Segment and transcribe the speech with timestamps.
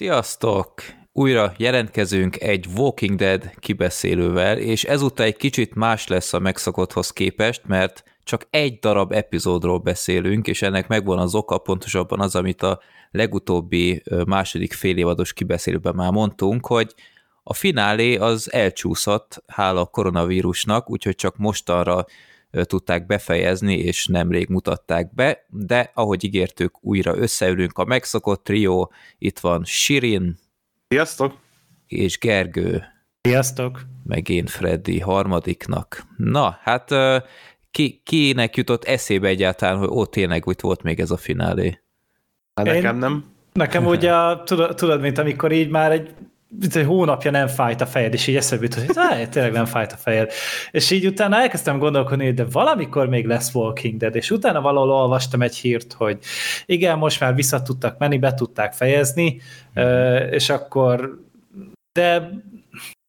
[0.00, 0.72] Sziasztok!
[1.12, 7.62] Újra jelentkezünk egy Walking Dead kibeszélővel, és ezúttal egy kicsit más lesz a megszokotthoz képest,
[7.66, 12.80] mert csak egy darab epizódról beszélünk, és ennek megvan az oka, pontosabban az, amit a
[13.10, 16.94] legutóbbi második félévados kibeszélőben már mondtunk, hogy
[17.42, 22.04] a finálé az elcsúszott, hála a koronavírusnak, úgyhogy csak mostanra
[22.50, 29.38] tudták befejezni, és nemrég mutatták be, de ahogy ígértük, újra összeülünk a megszokott trió, itt
[29.38, 30.38] van Sirin.
[30.88, 31.38] Sziasztok!
[31.86, 32.84] És Gergő.
[33.20, 33.80] Sziasztok!
[34.04, 36.06] Meg én Freddy harmadiknak.
[36.16, 36.94] Na, hát
[37.70, 41.80] ki, kinek jutott eszébe egyáltalán, hogy ott tényleg úgy volt még ez a finálé?
[42.54, 43.24] Hát nekem nem.
[43.52, 44.12] Nekem ugye,
[44.44, 46.14] tudod, tudod, mint amikor így már egy
[46.86, 50.32] hónapja nem fájt a fejed, és így eszembe jutott, hogy tényleg nem fájt a fejed.
[50.70, 55.42] És így utána elkezdtem gondolkodni, de valamikor még lesz Walking Dead, és utána valahol olvastam
[55.42, 56.18] egy hírt, hogy
[56.66, 59.40] igen, most már vissza tudtak menni, be tudták fejezni,
[60.30, 61.18] és akkor
[61.92, 62.30] de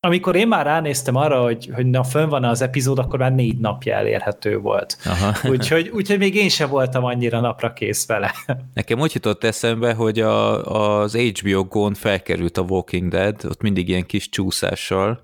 [0.03, 3.57] amikor én már ránéztem arra, hogy, hogy na fönn van az epizód, akkor már négy
[3.57, 4.97] napja elérhető volt.
[5.49, 8.33] Úgyhogy, úgyhogy még én sem voltam annyira napra kész vele.
[8.73, 10.65] Nekem úgy jutott eszembe, hogy a,
[11.01, 15.23] az HBO Gone felkerült a Walking Dead, ott mindig ilyen kis csúszással,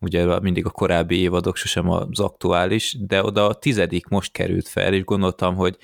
[0.00, 4.94] ugye mindig a korábbi évadok, sosem az aktuális, de oda a tizedik most került fel,
[4.94, 5.76] és gondoltam, hogy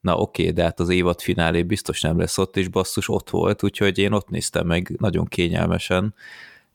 [0.00, 3.30] na oké, okay, de hát az évad finálé biztos nem lesz ott, és basszus ott
[3.30, 6.14] volt, úgyhogy én ott néztem meg nagyon kényelmesen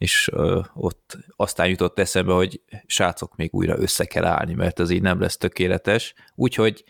[0.02, 0.32] és
[0.74, 5.20] ott aztán jutott eszembe, hogy srácok, még újra össze kell állni, mert ez így nem
[5.20, 6.84] lesz tökéletes, úgyhogy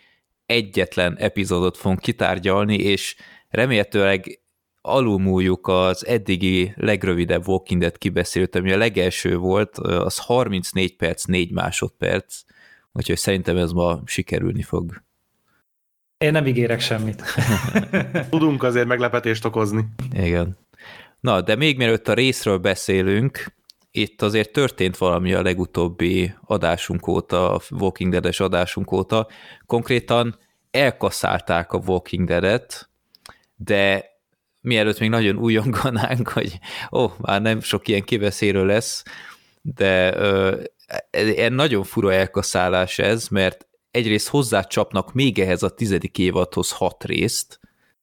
[0.46, 3.16] egyetlen epizódot fogunk kitárgyalni, és
[3.48, 4.40] remélhetőleg
[4.80, 11.52] alulmúljuk az eddigi legrövidebb Walking Dead kibeszélt, ami a legelső volt, az 34 perc, 4
[11.52, 12.42] másodperc,
[12.92, 15.02] úgyhogy szerintem ez ma sikerülni fog.
[16.18, 17.22] Én nem ígérek semmit.
[18.30, 19.84] Tudunk azért meglepetést okozni.
[20.12, 20.61] Igen.
[21.22, 23.54] Na, de még mielőtt a részről beszélünk,
[23.90, 29.28] itt azért történt valami a legutóbbi adásunk óta, a Walking Dead-es adásunk óta.
[29.66, 30.38] Konkrétan
[30.70, 32.88] elkaszálták a Walking Dead-et,
[33.56, 34.04] de
[34.60, 36.58] mielőtt még nagyon újonganánk, hogy
[36.92, 39.02] ó, oh, már nem sok ilyen kiveszélő lesz,
[39.60, 40.62] de ö,
[41.48, 47.60] nagyon fura elkaszálás ez, mert egyrészt hozzácsapnak még ehhez a tizedik évadhoz hat részt,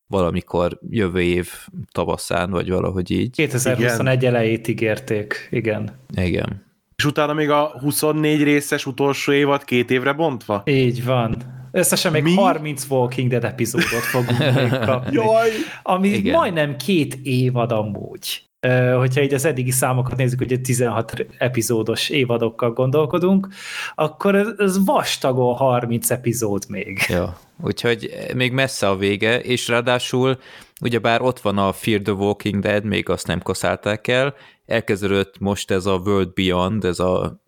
[0.09, 1.49] valamikor jövő év
[1.91, 3.35] tavaszán, vagy valahogy így.
[3.35, 4.35] 2021 igen.
[4.35, 5.89] elejét ígérték, igen.
[6.15, 6.65] Igen.
[6.95, 10.61] És utána még a 24 részes utolsó évad két évre bontva?
[10.65, 11.57] Így van.
[11.71, 12.33] Összesen még Mi?
[12.33, 15.13] 30 Walking Dead epizódot fogunk még kapni.
[15.13, 15.49] Jaj!
[15.83, 16.33] Ami Igen.
[16.33, 18.48] majdnem két évad amúgy.
[18.97, 23.47] Hogyha így az eddigi számokat nézzük, hogy 16 epizódos évadokkal gondolkodunk,
[23.95, 26.99] akkor ez, ez vastagon 30 epizód még.
[27.07, 30.37] Ja, úgyhogy még messze a vége, és ráadásul
[30.81, 35.71] ugyebár ott van a Fear the Walking Dead, még azt nem kaszálták el, elkezdődött most
[35.71, 37.39] ez a World Beyond, ez a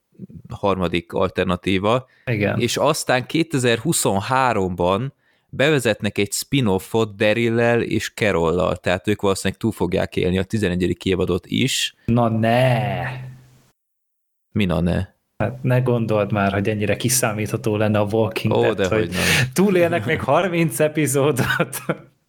[0.50, 2.60] harmadik alternatíva, Igen.
[2.60, 5.08] és aztán 2023-ban
[5.51, 10.97] bevezetnek egy spin-offot Darillel és Carollal, tehát ők valószínűleg túl fogják élni a 11.
[11.06, 11.95] évadot is.
[12.06, 13.03] Na ne!
[14.51, 15.07] Mi na ne?
[15.38, 19.16] Hát ne gondold már, hogy ennyire kiszámítható lenne a Walking Dead, de hogy, hogy
[19.53, 21.78] túlélnek még 30 epizódot.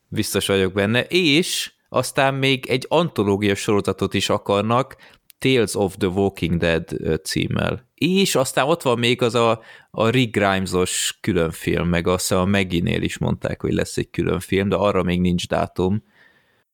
[0.09, 4.97] Biztos vagyok benne, és aztán még egy antológia sorozatot is akarnak,
[5.39, 6.89] Tales of the Walking Dead
[7.23, 7.91] címmel.
[8.03, 13.03] És aztán ott van még az a, a Rick Grimes-os különfilm, meg azt a Meginél
[13.03, 16.03] is mondták, hogy lesz egy különfilm, de arra még nincs dátum.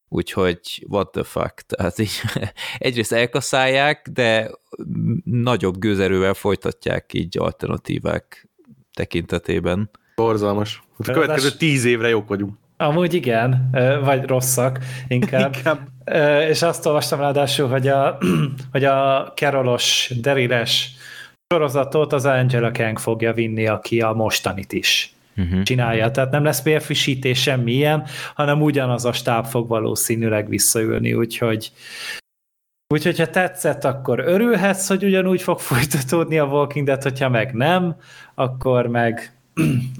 [0.09, 2.21] Úgyhogy what the fuck, tehát így
[2.79, 4.51] egyrészt elkaszálják, de
[5.25, 8.49] nagyobb gőzerővel folytatják így alternatívák
[8.93, 9.91] tekintetében.
[10.15, 10.83] Borzalmas.
[10.97, 12.59] A következő tíz évre jók vagyunk.
[12.77, 13.71] Amúgy igen,
[14.05, 14.79] vagy rosszak
[15.09, 15.55] inkább.
[15.57, 15.89] inkább.
[16.49, 18.19] És azt olvastam ráadásul, hogy a,
[18.73, 20.98] hogy a Kerolos, Deriles
[21.55, 25.63] sorozatot az Angela Kang fogja vinni, aki a mostanit is uh-huh.
[25.63, 26.11] csinálja.
[26.11, 31.73] Tehát nem lesz vérfrissítés semmilyen, hanem ugyanaz a stáb fog valószínűleg visszaülni, úgyhogy
[32.95, 37.97] Úgyhogy ha tetszett, akkor örülhetsz, hogy ugyanúgy fog folytatódni a Walking Dead, hogyha meg nem,
[38.35, 39.33] akkor meg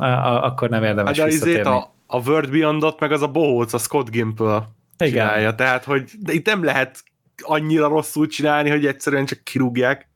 [0.49, 1.71] akkor nem érdemes hát visszatérni.
[1.71, 5.41] A, a World Beyond-ot, meg az a bohóc, a Scott Gimple csinálja.
[5.41, 5.57] Igen.
[5.57, 7.03] Tehát, hogy de itt nem lehet
[7.37, 10.09] annyira rosszul csinálni, hogy egyszerűen csak kirúgják.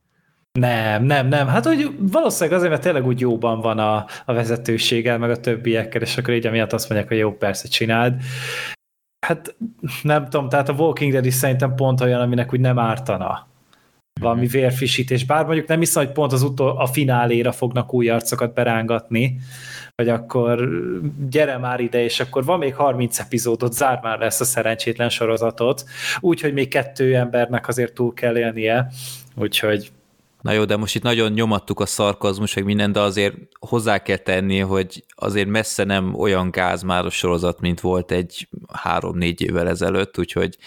[0.59, 1.47] Nem, nem, nem.
[1.47, 6.01] Hát hogy valószínűleg azért, mert tényleg úgy jóban van a, a vezetőséggel, meg a többiekkel,
[6.01, 8.21] és akkor így amiatt azt mondják, hogy jó, persze csináld.
[9.25, 9.55] Hát
[10.01, 13.47] nem tudom, tehát a Walking Dead is szerintem pont olyan, aminek úgy nem ártana.
[14.21, 18.53] valami vérfisítés, bár mondjuk nem hiszem, hogy pont az utol, a fináléra fognak új arcokat
[18.53, 19.39] berángatni,
[19.95, 20.69] hogy akkor
[21.29, 25.85] gyere már ide, és akkor van még 30 epizódot, zár már lesz a szerencsétlen sorozatot,
[26.19, 28.87] úgyhogy még kettő embernek azért túl kell élnie,
[29.35, 29.91] úgyhogy
[30.43, 34.17] Na jó, de most itt nagyon nyomattuk a szarkazmus, meg minden, de azért hozzá kell
[34.17, 39.67] tenni, hogy azért messze nem olyan gáz már a sorozat, mint volt egy három-négy évvel
[39.67, 40.57] ezelőtt, úgyhogy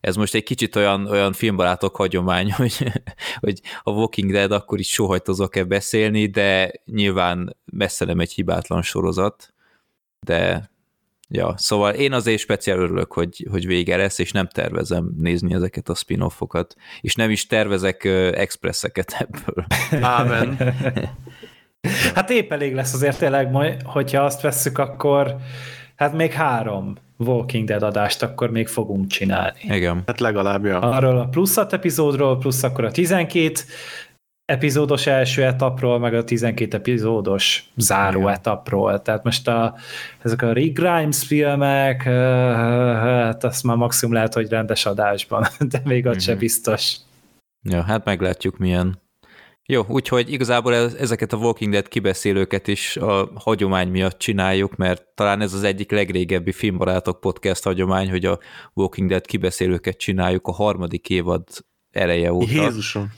[0.00, 2.92] ez most egy kicsit olyan, olyan filmbarátok hagyomány, hogy,
[3.40, 9.54] hogy a Walking Dead akkor is sohajtozok-e beszélni, de nyilván messze nem egy hibátlan sorozat,
[10.20, 10.70] de
[11.28, 15.88] ja, szóval én azért speciál örülök, hogy, hogy vége lesz, és nem tervezem nézni ezeket
[15.88, 18.04] a spin-offokat, és nem is tervezek
[18.34, 19.66] expresszeket ebből.
[20.02, 20.74] Ámen.
[22.14, 25.36] hát épp elég lesz azért tényleg, hogyha azt vesszük, akkor
[25.96, 29.58] hát még három Walking Dead adást akkor még fogunk csinálni.
[29.62, 30.02] Igen.
[30.06, 30.78] Hát legalább, ja.
[30.78, 33.60] Arról a plusz epizódról, plusz akkor a 12
[34.44, 38.32] epizódos első etapról, meg a 12 epizódos záró Igen.
[38.32, 39.02] etapról.
[39.02, 39.74] Tehát most a,
[40.22, 46.04] ezek a Rick Grimes filmek, hát azt már maximum lehet, hogy rendes adásban, de még
[46.04, 46.18] ott mm-hmm.
[46.18, 46.96] sem biztos.
[47.62, 49.02] Ja, hát meglátjuk milyen.
[49.66, 55.40] Jó, úgyhogy igazából ezeket a Walking Dead kibeszélőket is a hagyomány miatt csináljuk, mert talán
[55.40, 58.38] ez az egyik legrégebbi filmbarátok podcast hagyomány, hogy a
[58.74, 61.42] Walking Dead kibeszélőket csináljuk a harmadik évad
[61.94, 62.50] eleje óta.
[62.50, 63.12] Jézusom!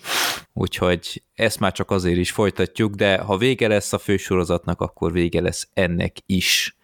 [0.53, 5.41] Úgyhogy ezt már csak azért is folytatjuk, de ha vége lesz a fősorozatnak, akkor vége
[5.41, 6.77] lesz ennek is.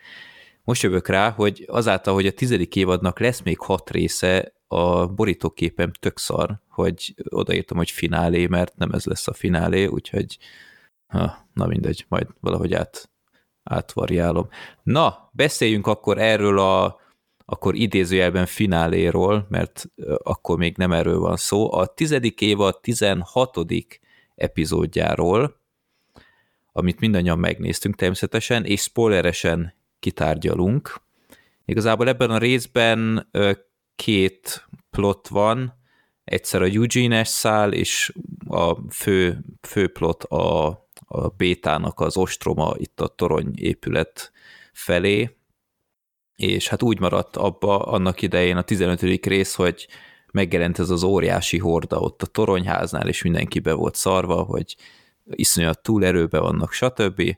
[0.64, 5.92] Most jövök rá, hogy azáltal, hogy a tizedik évadnak lesz még hat része, a borítóképem
[5.92, 10.38] tök szar, hogy odaírtam, hogy finálé, mert nem ez lesz a finálé, úgyhogy
[11.06, 13.10] ha, na mindegy, majd valahogy át,
[13.62, 14.48] átvariálom.
[14.82, 17.00] Na, beszéljünk akkor erről a
[17.44, 19.84] akkor idézőjelben fináléról, mert
[20.22, 23.58] akkor még nem erről van szó, a tizedik évad 16.
[24.34, 25.60] epizódjáról,
[26.72, 31.00] amit mindannyian megnéztünk természetesen, és spoileresen kitárgyalunk.
[31.64, 33.28] Igazából ebben a részben
[33.96, 35.80] két plot van,
[36.24, 38.12] egyszer a Eugene-es szál, és
[38.46, 40.66] a fő, fő plot a,
[41.06, 44.32] a bétának az ostroma itt a torony épület
[44.72, 45.36] felé,
[46.42, 49.00] és hát úgy maradt abba annak idején a 15.
[49.26, 49.88] rész, hogy
[50.32, 54.76] megjelent ez az óriási horda ott a toronyháznál, és mindenki be volt szarva, hogy
[55.30, 57.36] iszonyat túlerőbe vannak, stb.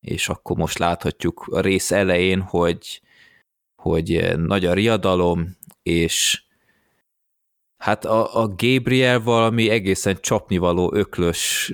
[0.00, 3.00] És akkor most láthatjuk a rész elején, hogy,
[3.76, 6.42] hogy nagy a riadalom, és
[7.76, 11.72] hát a, a Gabriel valami egészen csapnivaló öklös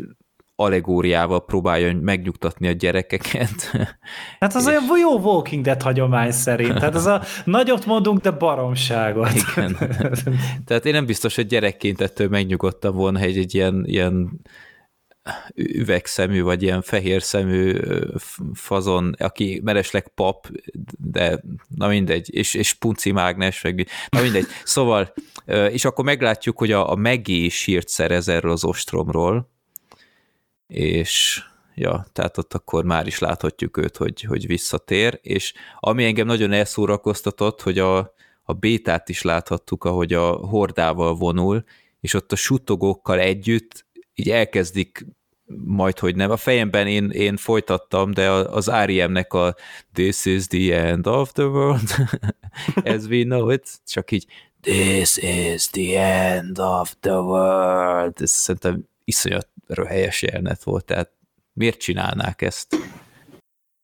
[0.57, 3.71] allegóriával próbálja megnyugtatni a gyerekeket.
[4.41, 4.69] Hát az és...
[4.69, 6.75] olyan jó Walking Dead hagyomány szerint.
[6.75, 9.31] Tehát az a nagyot mondunk, de baromságot.
[9.33, 9.77] Igen.
[10.67, 14.41] Tehát én nem biztos, hogy gyerekként ettől megnyugodtam volna, hogy egy ilyen, ilyen
[15.55, 17.77] üvegszemű, vagy ilyen fehér szemű
[18.53, 20.49] fazon, aki meresleg pap,
[20.99, 24.47] de na mindegy, és, és punci mágnes, meg, na mindegy.
[24.65, 25.15] Szóval,
[25.71, 29.53] és akkor meglátjuk, hogy a, a Megé sírt szerez erről az ostromról,
[30.67, 31.43] és
[31.75, 36.53] ja, tehát ott akkor már is láthatjuk őt, hogy, hogy visszatér, és ami engem nagyon
[36.53, 41.65] elszórakoztatott, hogy a, a bétát is láthattuk, ahogy a hordával vonul,
[42.01, 45.07] és ott a suttogókkal együtt így elkezdik
[45.65, 46.31] majd, hogy nem.
[46.31, 49.55] A fejemben én, én folytattam, de az REM-nek a
[49.93, 51.89] This is the end of the world,
[52.95, 54.27] as we know it, csak így
[54.61, 58.21] This is the end of the world.
[58.21, 59.49] Ez szerintem iszonyat
[59.87, 61.11] helyes jelenet volt, tehát
[61.53, 62.77] miért csinálnák ezt?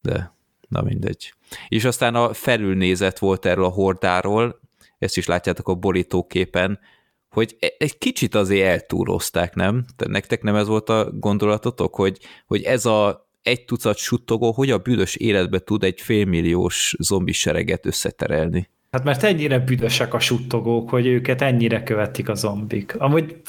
[0.01, 0.33] De
[0.67, 1.33] na mindegy.
[1.67, 4.59] És aztán a felülnézet volt erről a hordáról,
[4.97, 6.79] ezt is látjátok a borítóképen,
[7.29, 9.85] hogy e- egy kicsit azért eltúrozták, nem?
[9.95, 14.71] Te nektek nem ez volt a gondolatotok, hogy, hogy ez a egy tucat suttogó, hogy
[14.71, 18.69] a büdös életbe tud egy félmilliós zombi sereget összeterelni?
[18.91, 22.95] Hát mert ennyire büdösek a suttogók, hogy őket ennyire követik a zombik.
[22.97, 23.41] Amúgy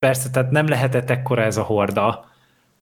[0.00, 2.28] persze, tehát nem lehetett ekkora ez a horda.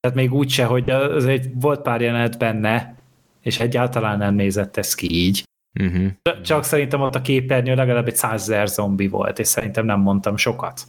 [0.01, 2.95] Tehát még úgyse, hogy az egy, volt pár jelenet benne,
[3.41, 5.43] és egyáltalán nem nézett ez ki így.
[5.81, 6.07] Uh-huh.
[6.43, 10.83] Csak szerintem ott a képernyő legalább egy százezer zombi volt, és szerintem nem mondtam sokat.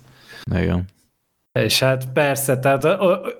[0.56, 0.86] Igen.
[1.52, 2.84] És hát persze, tehát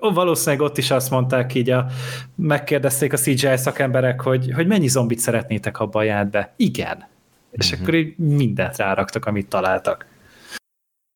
[0.00, 1.86] valószínűleg ott is azt mondták így, a,
[2.34, 6.52] megkérdezték a CGI szakemberek, hogy, hogy mennyi zombit szeretnétek abba a jelentbe.
[6.56, 6.96] Igen.
[6.96, 7.08] Uh-huh.
[7.50, 7.82] És mhm.
[7.82, 10.06] akkor így mindent ráraktak, amit találtak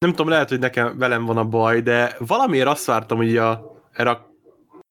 [0.05, 3.81] nem tudom, lehet, hogy nekem velem van a baj, de valamiért azt vártam, hogy a,
[3.93, 4.33] erre a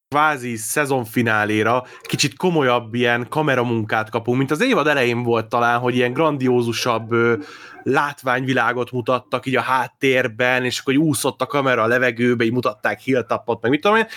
[0.07, 6.13] kvázi szezonfináléra kicsit komolyabb ilyen kameramunkát kapunk, mint az évad elején volt talán, hogy ilyen
[6.13, 7.35] grandiózusabb ö,
[7.83, 13.61] látványvilágot mutattak így a háttérben, és akkor úszott a kamera a levegőbe, így mutatták Hilltopot,
[13.61, 14.07] meg mit tudom én.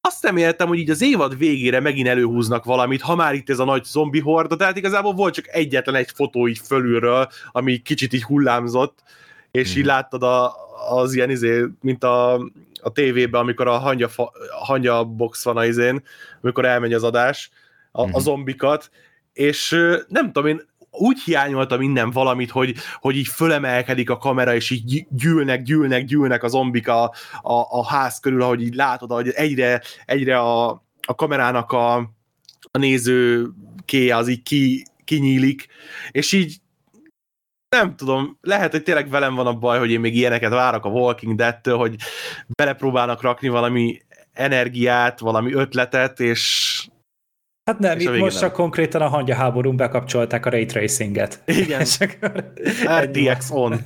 [0.00, 3.58] Azt nem értem, hogy így az évad végére megint előhúznak valamit, ha már itt ez
[3.58, 8.12] a nagy zombi horda, tehát igazából volt csak egyetlen egy fotó így fölülről, ami kicsit
[8.12, 9.02] így hullámzott,
[9.50, 9.76] és mm.
[9.76, 9.86] így mhm.
[9.86, 10.54] láttad a,
[10.90, 12.34] az ilyen izé, mint a,
[12.82, 14.08] a tévében, amikor a hangya,
[14.62, 16.02] hangya box van a izén,
[16.42, 17.50] amikor elmegy az adás,
[17.92, 18.04] a, mm.
[18.04, 18.18] a mhm.
[18.18, 18.90] zombikat,
[19.32, 19.70] és
[20.08, 25.06] nem tudom, én úgy hiányoltam innen valamit, hogy, hogy így fölemelkedik a kamera, és így
[25.10, 27.02] gyűlnek, gyűlnek, gyűlnek a zombik a,
[27.42, 30.68] a, a ház körül, ahogy így látod, hogy egyre, egyre a,
[31.06, 31.96] a kamerának a,
[32.70, 33.48] a néző
[33.84, 35.66] kéje az így ki, kinyílik,
[36.10, 36.56] és így
[37.76, 40.88] nem tudom, lehet, hogy tényleg velem van a baj, hogy én még ilyeneket várok a
[40.88, 41.96] Walking Dead-től, hogy
[42.58, 46.84] belepróbálnak rakni valami energiát, valami ötletet, és
[47.70, 48.48] Hát nem, itt most nem.
[48.48, 51.42] csak konkrétan a hangya háborún bekapcsolták a Ray Tracinget.
[51.44, 51.86] Igen.
[53.02, 53.80] RTX on.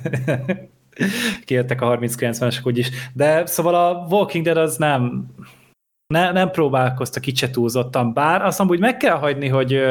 [1.45, 2.89] Kijöttek a 3090-esek úgyis.
[3.13, 5.25] De szóval a Walking Dead az nem
[6.13, 9.81] ne, nem próbálkoztak kicsit túlzottan, bár azt amúgy meg kell hagyni, hogy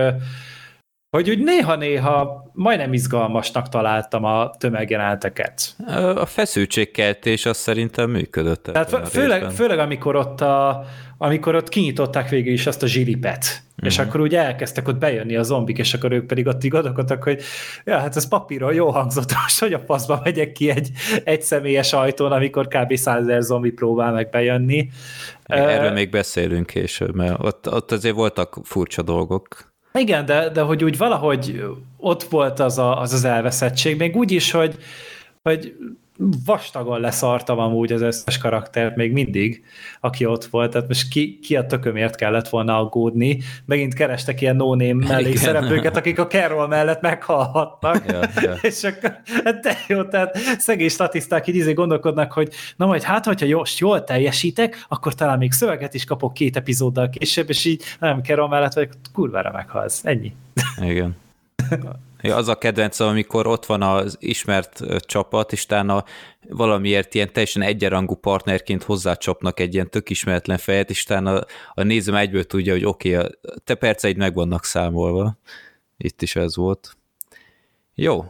[1.15, 5.77] hogy úgy néha-néha majdnem izgalmasnak találtam a tömegjeleneteket.
[6.15, 8.63] A feszültségkeltés az szerintem működött.
[8.63, 10.85] Tehát főleg, főleg amikor ott a,
[11.19, 13.87] amikor ott kinyitották végül is azt a zsilipet, uh-huh.
[13.87, 14.09] és mhm.
[14.09, 17.43] akkor úgy elkezdtek ott bejönni a zombik, és akkor ők pedig ott gondolkodtak, hogy
[17.85, 20.91] ja, hát ez papíron jó hangzott, most hogy a faszba megyek ki egy,
[21.25, 22.95] egy személyes ajtón, amikor kb.
[22.95, 24.91] százezer zombi próbál meg bejönni.
[25.43, 29.74] Erről uh, még beszélünk később, mert ott, ott azért voltak furcsa dolgok.
[29.99, 31.65] Igen, de, de hogy úgy valahogy
[31.97, 34.79] ott volt az a, az, az elveszettség, még úgy is, hogy,
[35.43, 35.77] hogy
[36.45, 39.65] vastagon leszartam amúgy az összes karaktert még mindig,
[40.01, 44.57] aki ott volt, tehát most ki, ki a tökömért kellett volna aggódni, megint kerestek ilyen
[44.57, 48.55] no-name mellékszereplőket, akik a Carol mellett meghalhatnak, ja, ja.
[48.71, 53.25] és akkor hát de jó, tehát szegény statiszták így izé gondolkodnak, hogy na majd hát,
[53.25, 57.83] hogyha most jól teljesítek, akkor talán még szöveget is kapok két epizóddal később, és így
[58.01, 60.33] nem Carol mellett vagy, kurvára meghalsz, ennyi.
[60.81, 61.17] Igen.
[62.31, 66.05] Az a kedvencem, amikor ott van az ismert csapat, és utána
[66.49, 72.15] valamiért ilyen teljesen egyenrangú partnerként hozzácsapnak egy ilyen tök ismeretlen fejet, és utána a nézőm
[72.15, 75.37] egyből tudja, hogy oké, okay, a te perceid meg vannak számolva.
[75.97, 76.97] Itt is ez volt.
[77.95, 78.25] Jó.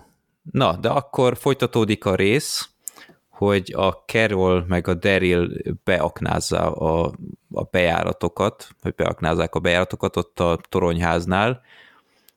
[0.50, 2.68] Na, de akkor folytatódik a rész,
[3.28, 5.50] hogy a Carol meg a Daryl
[5.84, 7.12] beaknázza a,
[7.52, 11.62] a bejáratokat, vagy beaknázzák a bejáratokat ott a toronyháznál,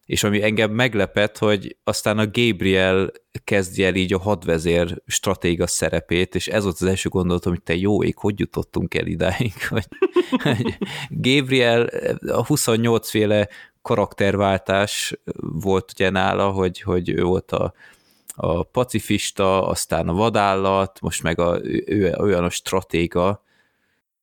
[0.08, 3.12] és ami engem meglepett, hogy aztán a Gabriel
[3.44, 7.76] kezdje el így a hadvezér stratéga szerepét, és ez volt az első gondolatom, hogy te
[7.76, 9.88] jó ég, hogy jutottunk el idáig, hogy,
[10.30, 10.78] hogy
[11.10, 11.90] Gabriel
[12.28, 13.48] a 28 féle
[13.82, 17.74] karakterváltás volt ugye nála, hogy, hogy ő volt a,
[18.36, 23.44] a pacifista, aztán a vadállat, most meg a, ő, olyan a stratéga,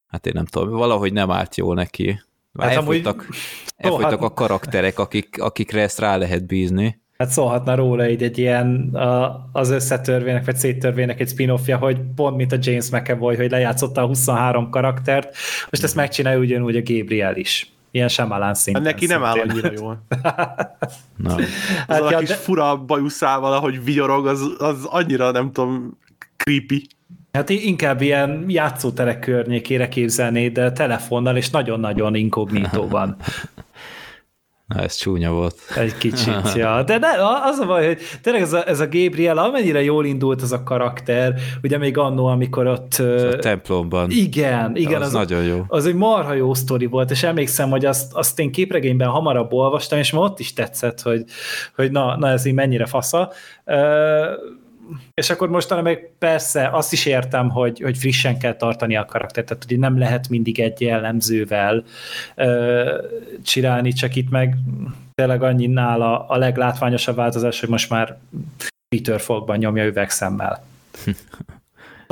[0.07, 2.21] hát én nem tudom, valahogy nem állt jól neki.
[2.55, 3.37] Már hát elfogytak, amúgy...
[3.77, 4.23] elfogytak hát...
[4.31, 7.03] a karakterek, akik, akikre ezt rá lehet bízni.
[7.19, 12.37] Hát szólhatna róla így egy ilyen a, az összetörvének, vagy széttörvének egy spin-offja, hogy pont
[12.37, 15.37] mint a James McAvoy, hogy lejátszotta a 23 karaktert,
[15.71, 17.73] most ezt megcsinálja ugyanúgy a Gabriel is.
[17.91, 18.83] Ilyen Shyamalan szinten.
[18.83, 20.05] Neki nem áll annyira jól.
[21.17, 21.35] Na.
[21.87, 22.35] Hát az ja, a kis de...
[22.35, 25.99] fura bajuszával, ahogy vigyorog, az, az annyira nem tudom,
[26.37, 26.87] creepy.
[27.35, 33.17] Hát inkább ilyen játszóterek környékére képzelné, de telefonnal és nagyon-nagyon inkognitóban.
[34.67, 35.57] Na, ez csúnya volt.
[35.77, 36.83] Egy kicsit, ja.
[36.83, 37.09] De ne,
[37.43, 40.63] az a baj, hogy tényleg ez a, ez a Gabriel, amennyire jól indult az a
[40.63, 42.95] karakter, ugye még annó, amikor ott...
[42.95, 44.11] a templomban.
[44.11, 45.01] Igen, igen.
[45.01, 45.65] Az, az nagyon jó.
[45.69, 49.99] Az egy marha jó sztori volt, és emlékszem, hogy azt, azt én képregényben hamarabb olvastam,
[49.99, 51.25] és ma ott is tetszett, hogy,
[51.75, 53.33] hogy na, na ez így mennyire fasza.
[53.67, 53.77] Uh,
[55.15, 59.47] és akkor mostanra meg persze azt is értem, hogy, hogy frissen kell tartani a karaktert,
[59.47, 61.85] tehát hogy nem lehet mindig egy jellemzővel
[62.35, 63.03] ö,
[63.43, 64.57] csinálni, csak itt meg
[65.15, 68.19] tényleg annyi nála a leglátványosabb változás, hogy most már
[68.89, 70.65] Peter Falkban nyomja üvegszemmel.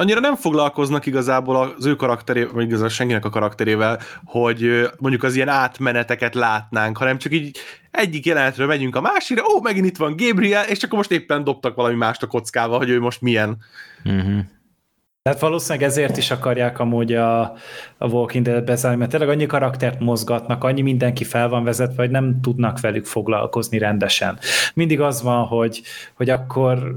[0.03, 5.35] annyira nem foglalkoznak igazából az ő karakterével, vagy igazából senkinek a karakterével, hogy mondjuk az
[5.35, 7.59] ilyen átmeneteket látnánk, hanem csak így
[7.91, 11.75] egyik jelenetről megyünk a másikra, ó, megint itt van Gabriel, és akkor most éppen dobtak
[11.75, 13.57] valami mást a kockával, hogy ő most milyen.
[14.05, 14.39] Uh-huh.
[15.23, 17.41] Tehát valószínűleg ezért is akarják amúgy a,
[17.99, 22.11] a Walking Dead bezárni, mert tényleg annyi karaktert mozgatnak, annyi mindenki fel van vezetve, hogy
[22.11, 24.39] nem tudnak velük foglalkozni rendesen.
[24.75, 25.83] Mindig az van, hogy,
[26.15, 26.95] hogy akkor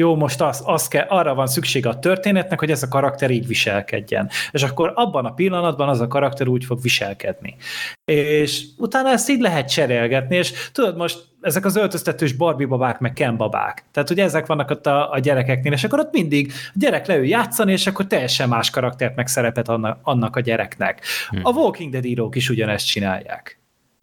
[0.00, 3.46] jó, most az, az kell, arra van szüksége a történetnek, hogy ez a karakter így
[3.46, 4.30] viselkedjen.
[4.50, 7.56] És akkor abban a pillanatban az a karakter úgy fog viselkedni.
[8.04, 13.12] És utána ezt így lehet cserélgetni, és tudod, most ezek az öltöztetős Barbie babák, meg
[13.12, 13.84] Ken babák.
[13.90, 17.26] Tehát ugye ezek vannak ott a, a gyerekeknél, és akkor ott mindig a gyerek leül
[17.26, 21.04] játszani, és akkor teljesen más karaktert meg szerepet annak, annak a gyereknek.
[21.28, 21.38] Hm.
[21.42, 23.58] A Walking Dead írók is ugyanezt csinálják.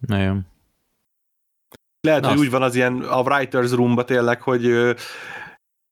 [0.06, 0.46] Nagyon.
[2.00, 2.46] Lehet, Na hogy azt...
[2.46, 4.94] úgy van az ilyen a writers roomba tényleg, hogy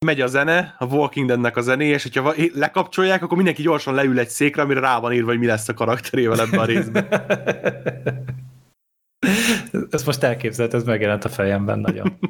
[0.05, 4.19] megy a zene, a Walking Deadnek a zené, és hogyha lekapcsolják, akkor mindenki gyorsan leül
[4.19, 7.09] egy székre, amire rá van írva, hogy mi lesz a karakterével ebben a részben.
[9.90, 12.19] Ezt most elképzelt, ez megjelent a fejemben nagyon.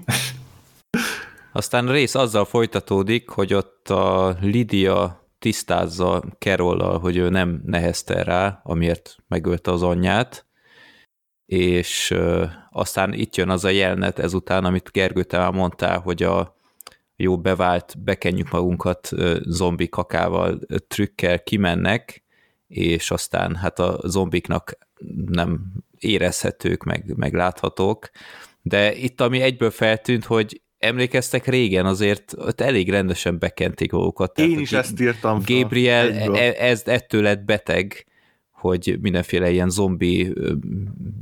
[1.52, 8.22] Aztán a rész azzal folytatódik, hogy ott a Lydia tisztázza Kerollal, hogy ő nem nehezte
[8.22, 10.46] rá, amiért megölte az anyját,
[11.46, 12.14] és
[12.70, 16.57] aztán itt jön az a jelenet ezután, amit Gergő, te már mondtál, hogy a
[17.20, 19.10] jó bevált, bekenjük magunkat
[19.42, 22.22] zombi kakával, trükkel kimennek,
[22.68, 24.78] és aztán hát a zombiknak
[25.26, 28.10] nem érezhetők, meg, meg láthatók,
[28.62, 34.38] de itt ami egyből feltűnt, hogy emlékeztek régen azért ott elég rendesen bekenték magukat.
[34.38, 35.42] Én is ezt írtam.
[35.46, 38.06] Gabriel e, ez, ettől lett beteg,
[38.50, 40.32] hogy mindenféle ilyen zombi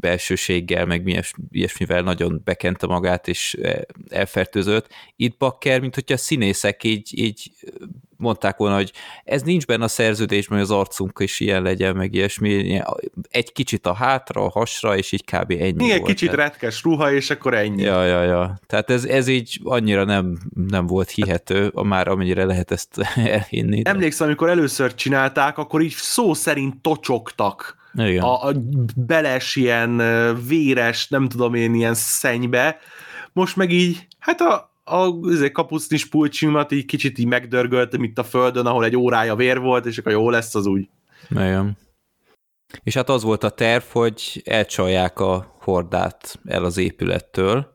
[0.01, 3.57] belsőséggel, meg ilyesmivel nagyon bekente magát, és
[4.09, 4.89] elfertőzött.
[5.17, 7.51] Itt Bakker, mint hogyha a színészek így, így
[8.17, 8.93] mondták volna, hogy
[9.25, 12.83] ez nincs benne a szerződésben, hogy az arcunk is ilyen legyen, meg ilyesmi.
[13.31, 15.51] Egy kicsit a hátra, a hasra, és így kb.
[15.51, 16.03] ennyi Igen, volt.
[16.03, 16.51] kicsit tehát...
[16.51, 17.83] retkes ruha, és akkor ennyi.
[17.83, 18.61] Ja, ja, ja.
[18.67, 20.39] Tehát ez, ez így annyira nem,
[20.69, 23.83] nem volt hihető, már amennyire lehet ezt elhinni.
[23.83, 23.91] De...
[23.91, 27.85] Emlékszem, amikor először csinálták, akkor így szó szerint tocsogtak.
[27.97, 28.23] Igen.
[28.23, 28.53] A, a
[28.97, 30.03] beles ilyen
[30.47, 32.79] véres, nem tudom én, ilyen szennybe.
[33.33, 35.21] Most meg így, hát a, a
[35.53, 39.99] kapusznis pulcsimat így kicsit így megdörgöltem itt a földön, ahol egy órája vér volt, és
[39.99, 40.89] akkor jó lesz az úgy.
[41.31, 41.77] Igen.
[42.83, 47.75] És hát az volt a terv, hogy elcsalják a hordát el az épülettől,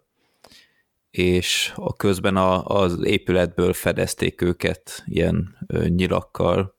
[1.11, 6.75] és a közben a, az épületből fedezték őket ilyen ö, nyilakkal,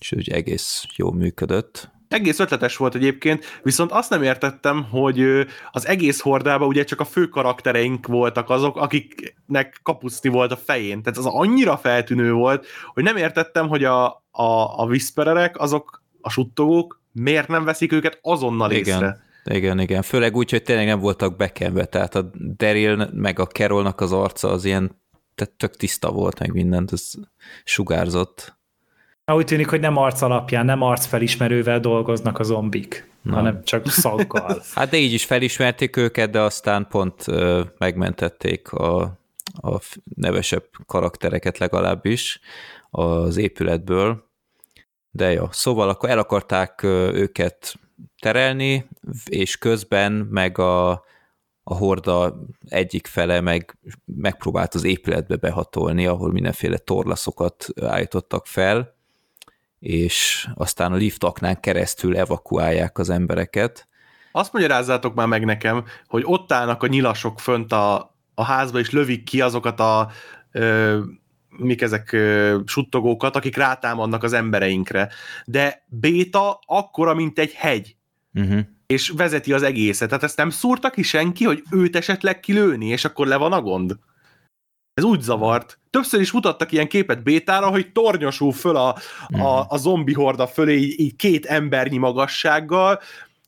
[0.00, 5.86] és úgy egész jól működött egész ötletes volt egyébként, viszont azt nem értettem, hogy az
[5.86, 11.02] egész hordában ugye csak a fő karaktereink voltak azok, akiknek kapuszni volt a fején.
[11.02, 16.30] Tehát az annyira feltűnő volt, hogy nem értettem, hogy a, a, a whispererek, azok a
[16.30, 18.94] suttogók, miért nem veszik őket azonnal igen.
[18.94, 19.20] észre.
[19.44, 20.02] Igen, igen.
[20.02, 24.48] Főleg úgy, hogy tényleg nem voltak bekenve, tehát a Daryl meg a Carolnak az arca
[24.48, 25.00] az ilyen
[25.34, 27.10] tehát tök tiszta volt, meg mindent, ez
[27.64, 28.56] sugárzott.
[29.26, 33.34] Úgy tűnik, hogy nem arc alapján, nem arcfelismerővel dolgoznak a zombik, Na.
[33.34, 34.62] hanem csak szaggal.
[34.74, 39.00] hát de így is felismerték őket, de aztán pont ö, megmentették a,
[39.62, 39.80] a
[40.14, 42.40] nevesebb karaktereket legalábbis
[42.90, 44.30] az épületből.
[45.10, 46.82] De jó, szóval akkor el akarták
[47.12, 47.74] őket
[48.18, 48.88] terelni,
[49.24, 50.90] és közben meg a,
[51.62, 58.94] a horda egyik fele meg megpróbált az épületbe behatolni, ahol mindenféle torlaszokat állítottak fel,
[59.82, 63.88] és aztán a liftaknán keresztül evakuálják az embereket.
[64.32, 68.90] Azt magyarázzátok már meg nekem, hogy ott állnak a nyilasok fönt a, a házba, és
[68.90, 70.10] lövik ki azokat a
[70.52, 70.98] ö,
[71.48, 75.08] mik ezek ö, suttogókat, akik rátámadnak az embereinkre.
[75.44, 77.96] De Béta akkora, mint egy hegy.
[78.34, 78.60] Uh-huh.
[78.86, 80.08] És vezeti az egészet.
[80.08, 83.62] Tehát ezt nem szúrta ki senki, hogy őt esetleg kilőni, és akkor le van a
[83.62, 83.96] gond?
[84.94, 85.78] Ez úgy zavart.
[85.90, 88.96] Többször is mutattak ilyen képet bétára, hogy tornyosul föl a, a,
[89.28, 89.42] mhm.
[89.68, 93.00] a zombi horda fölé így, így két embernyi magassággal,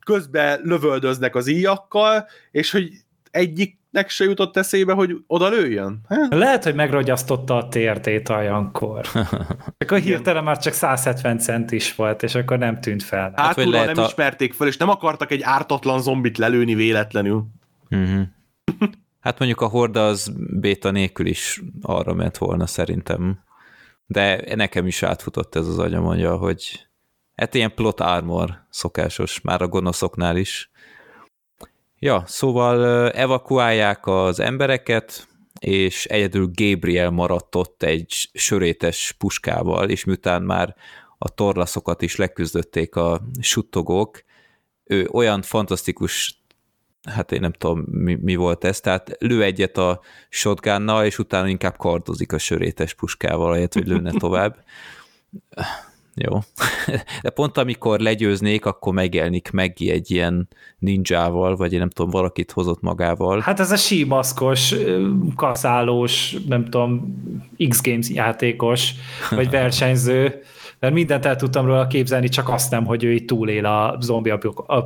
[0.05, 2.91] közben lövöldöznek az íjakkal, és hogy
[3.31, 6.01] egyiknek se jutott eszébe, hogy oda lőjön.
[6.09, 6.37] Ha?
[6.37, 9.07] Lehet, hogy megrogyasztotta a térdét olyankor.
[9.79, 13.33] akkor hirtelen már csak 170 cent is volt, és akkor nem tűnt fel.
[13.37, 14.05] Hát, hát nem a...
[14.05, 17.47] ismerték fel, és nem akartak egy ártatlan zombit lelőni véletlenül.
[17.91, 18.23] Uh-huh.
[19.25, 23.45] Hát mondjuk a horda az béta nélkül is arra ment volna szerintem.
[24.07, 26.87] De nekem is átfutott ez az agyamondja, hogy
[27.37, 30.71] hát ilyen plot armor szokásos, már a gonoszoknál is.
[31.99, 35.29] Ja, szóval evakuálják az embereket,
[35.61, 40.77] és egyedül Gabriel maradt ott egy sörétes puskával, és miután már
[41.19, 44.25] a torlaszokat is leküzdötték a suttogók,
[44.85, 46.44] ő olyan fantasztikus
[47.11, 51.49] hát én nem tudom, mi, mi volt ez, tehát lő egyet a shotgunnal, és utána
[51.49, 54.57] inkább kardozik a sörétes puskával, ahelyett, hogy lőne tovább.
[56.15, 56.39] Jó.
[57.23, 60.49] De pont amikor legyőznék, akkor megjelenik Meggi egy ilyen
[60.79, 63.41] ninjával, vagy én nem tudom, valakit hozott magával.
[63.41, 64.75] Hát ez a símaszkos,
[65.37, 67.23] kaszálós, nem tudom,
[67.69, 68.91] X-Games játékos,
[69.31, 70.43] vagy versenyző,
[70.79, 74.33] mert mindent el tudtam róla képzelni, csak azt nem, hogy ő itt túlél a zombi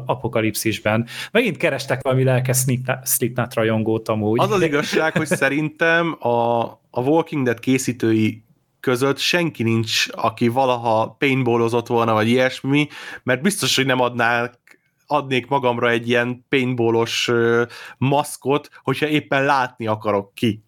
[0.07, 1.07] apokalipszisben.
[1.31, 2.65] Megint kerestek valami lelkes
[3.05, 4.41] Slipknot rajongót amúgy.
[4.41, 8.43] Az az igazság, hogy szerintem a, a Walking Dead készítői
[8.81, 12.89] között senki nincs, aki valaha paintballozott volna, vagy ilyesmi,
[13.23, 14.59] mert biztos, hogy nem adnák
[15.07, 17.31] adnék magamra egy ilyen paintballos
[17.99, 20.63] maszkot, hogyha éppen látni akarok ki.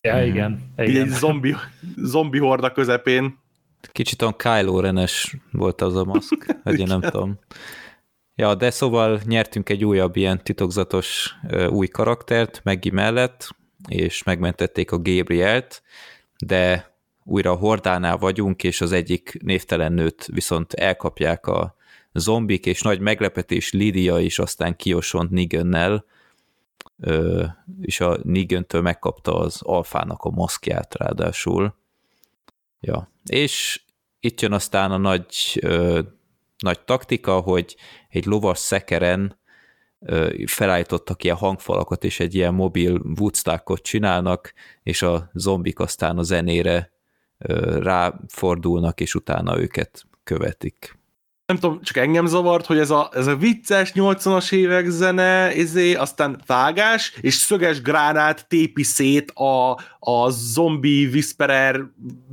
[0.00, 0.72] Ja, igen.
[0.76, 1.02] igen.
[1.02, 1.56] Egy zombi,
[1.96, 3.38] zombi horda közepén.
[3.92, 7.38] Kicsit olyan Kylo Renes volt az a maszk, hogy én nem tudom.
[8.34, 11.34] Ja, de szóval nyertünk egy újabb ilyen titokzatos
[11.68, 13.48] új karaktert Meggi mellett,
[13.88, 15.82] és megmentették a Gabrielt,
[16.38, 16.95] de
[17.26, 21.76] újra a hordánál vagyunk, és az egyik névtelen nőt viszont elkapják a
[22.12, 26.04] zombik, és nagy meglepetés Lidia is aztán kiosont Nigönnel,
[27.80, 31.74] és a Nigöntől megkapta az alfának a maszkját ráadásul.
[32.80, 33.82] Ja, és
[34.20, 36.00] itt jön aztán a nagy, ö,
[36.58, 37.76] nagy taktika, hogy
[38.08, 39.38] egy lovas szekeren
[40.00, 46.22] ö, felállítottak ilyen hangfalakat, és egy ilyen mobil woodstockot csinálnak, és a zombik aztán a
[46.22, 46.95] zenére
[47.78, 50.98] ráfordulnak, és utána őket követik.
[51.46, 55.94] Nem tudom, csak engem zavart, hogy ez a, ez a vicces 80-as évek zene, izé,
[55.94, 61.80] aztán vágás, és szöges gránát tépi szét a, a zombi whisperer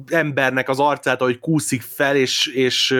[0.07, 2.95] embernek az arcát, ahogy kúszik fel, és, és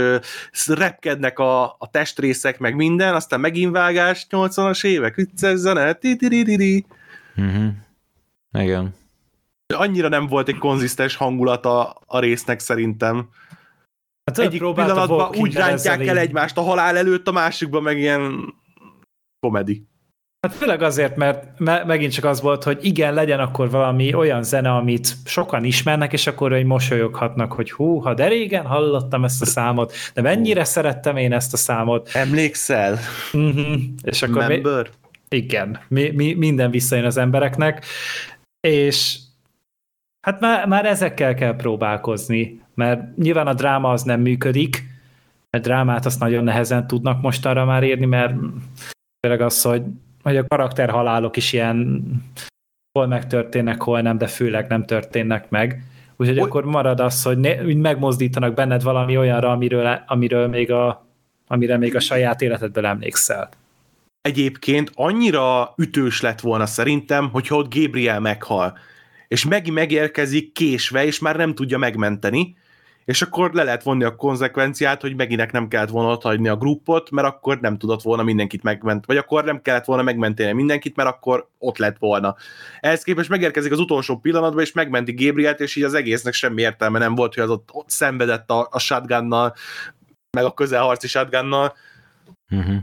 [0.68, 6.18] repkednek a, a testrészek, meg minden, aztán megint vágás, 80-as évek, vicces zene, ti
[7.42, 7.68] mm-hmm.
[8.52, 8.94] Igen
[9.73, 13.29] annyira nem volt egy konzisztens hangulata a résznek szerintem.
[14.25, 18.53] Hát Egyik pillanatban úgy rántják el egymást a halál előtt, a másikban meg ilyen
[19.39, 19.83] komedi.
[20.47, 24.43] Hát főleg azért, mert me- megint csak az volt, hogy igen, legyen akkor valami olyan
[24.43, 29.41] zene, amit sokan ismernek, és akkor hogy mosolyoghatnak, hogy hú, ha de régen hallottam ezt
[29.41, 32.09] a számot, de mennyire szerettem én ezt a számot.
[32.13, 32.99] Emlékszel?
[33.33, 33.75] Uh-huh.
[34.01, 34.89] És akkor Member?
[35.29, 37.86] Mi- igen, mi- mi- minden visszajön az embereknek,
[38.67, 39.17] és
[40.25, 44.83] Hát már, már ezekkel kell próbálkozni, mert nyilván a dráma az nem működik,
[45.49, 48.36] mert drámát azt nagyon nehezen tudnak mostanra már írni, mert
[49.19, 49.83] tényleg az, hogy,
[50.23, 52.03] hogy a karakterhalálok is ilyen
[52.91, 55.83] hol megtörténnek, hol nem, de főleg nem történnek meg.
[56.15, 56.43] Úgyhogy Oly...
[56.43, 61.05] akkor marad az, hogy ne, megmozdítanak benned valami olyanra, amiről, amiről még a,
[61.47, 63.49] amire még a saját életedből emlékszel.
[64.21, 68.77] Egyébként annyira ütős lett volna szerintem, hogyha ott Gabriel meghal
[69.34, 72.58] és Megi megérkezik késve, és már nem tudja megmenteni,
[73.06, 76.56] és akkor le lehet vonni a konzekvenciát, hogy Meginek nem kellett volna ott hagyni a
[76.56, 80.96] gruppot, mert akkor nem tudott volna mindenkit megment, vagy akkor nem kellett volna megmenteni mindenkit,
[80.96, 82.36] mert akkor ott lett volna.
[82.80, 87.00] Ehhez képest megérkezik az utolsó pillanatban, és megmenti Gabrielt, és így az egésznek semmi értelme
[87.00, 89.56] nem volt, hogy az ott, ott szenvedett a, a shotgunnal,
[90.38, 91.76] meg a közelharci shotgunnal.
[92.52, 92.76] Uh-huh.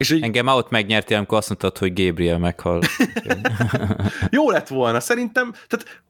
[0.00, 0.22] És így...
[0.22, 2.80] Engem ott megnyerti, amikor azt mondtad, hogy Gabriel meghal.
[4.30, 6.02] Jó lett volna, szerintem, tehát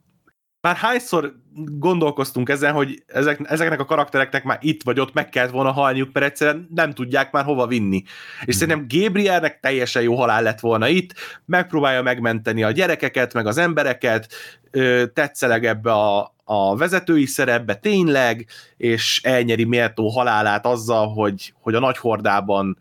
[0.60, 5.50] már hányszor gondolkoztunk ezen, hogy ezek, ezeknek a karaktereknek már itt vagy ott meg kellett
[5.50, 8.02] volna halniuk, mert egyszerűen nem tudják már hova vinni.
[8.04, 8.52] És hmm.
[8.52, 14.32] szerintem Gabrielnek teljesen jó halál lett volna itt, megpróbálja megmenteni a gyerekeket, meg az embereket,
[15.14, 21.80] tetszeleg ebbe a, a vezetői szerepbe tényleg, és elnyeri méltó halálát azzal, hogy, hogy a
[21.80, 22.78] nagy hordában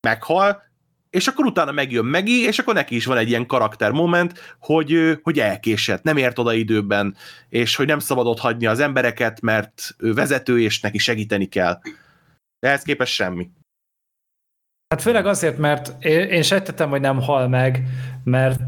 [0.00, 0.66] meghal,
[1.10, 5.18] és akkor utána megjön Megi, és akkor neki is van egy ilyen karakter moment, hogy,
[5.22, 7.16] hogy elkésett, nem ért oda időben,
[7.48, 11.80] és hogy nem szabadott hagyni az embereket, mert ő vezető, és neki segíteni kell.
[12.58, 13.50] De ehhez képest semmi.
[14.88, 17.82] Hát főleg azért, mert én sejtettem, hogy nem hal meg,
[18.24, 18.60] mert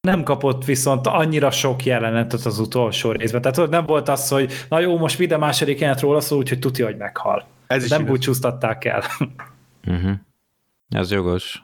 [0.00, 3.42] nem kapott viszont annyira sok jelenetet az utolsó részben.
[3.42, 6.86] Tehát nem volt az, hogy na jó, most minden második jelenet róla szól, úgyhogy tudja,
[6.86, 7.46] hogy meghal.
[7.66, 9.02] Ez nem búcsúztatták el.
[9.86, 10.12] Uh-huh.
[10.92, 11.62] Ez jogos.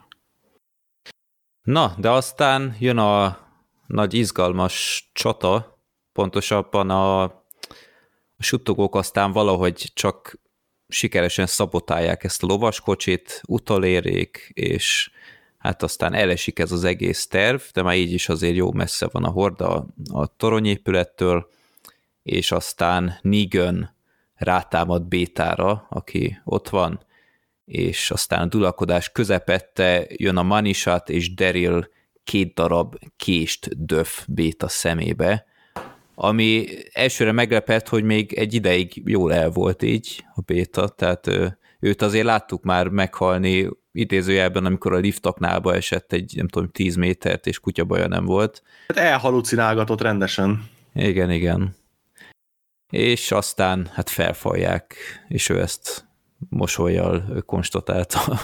[1.61, 3.37] Na, de aztán jön a
[3.87, 5.79] nagy izgalmas csata,
[6.13, 10.39] pontosabban a, a suttogók aztán valahogy csak
[10.87, 15.11] sikeresen szabotálják ezt a lovaskocsit, utolérék, és
[15.57, 19.23] hát aztán elesik ez az egész terv, de már így is azért jó messze van
[19.23, 21.49] a horda a toronyépülettől,
[22.23, 23.95] és aztán Negan
[24.35, 27.07] rátámad Bétára, aki ott van,
[27.69, 31.89] és aztán a dulakodás közepette jön a Manishat és Daryl
[32.23, 35.45] két darab kést döf Béta szemébe,
[36.15, 41.29] ami elsőre meglepett, hogy még egy ideig jól el volt így a béta, tehát
[41.79, 47.47] őt azért láttuk már meghalni idézőjelben, amikor a liftaknálba esett egy, nem tudom, 10 métert,
[47.47, 48.63] és kutyabaja nem volt.
[48.87, 50.69] Hát elhalucinálgatott rendesen.
[50.93, 51.75] Igen, igen.
[52.89, 54.95] És aztán hát felfalják,
[55.27, 56.08] és ő ezt
[56.49, 58.19] mosolyjal konstatálta.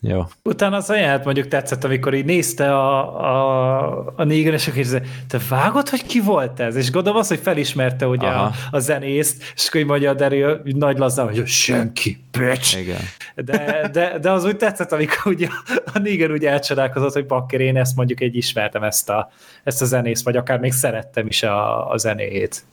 [0.00, 0.24] Jó.
[0.42, 5.02] Utána az ajánlat mondjuk tetszett, amikor így nézte a, a, a Negan, és akkor így,
[5.28, 6.76] te vágod, hogy ki volt ez?
[6.76, 10.60] És gondolom az, hogy felismerte ugye a, a, zenészt, és akkor így mondja a Daryl
[10.64, 12.78] nagy lazzal, hogy senki, bitch.
[12.78, 13.00] Igen.
[13.34, 15.48] De, de, de az úgy tetszett, amikor ugye
[15.94, 19.30] a Negan úgy elcsodálkozott, hogy bakker, én ezt mondjuk egy ismertem ezt a,
[19.64, 22.64] ezt a zenészt, vagy akár még szerettem is a, a zenéjét.